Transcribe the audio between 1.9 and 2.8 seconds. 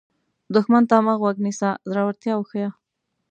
زړورتیا وښیه